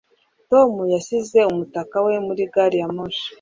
[0.49, 3.27] Tom yasize umutaka we muri gari ya moshi